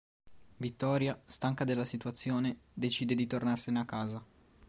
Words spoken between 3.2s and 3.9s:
tornarsene a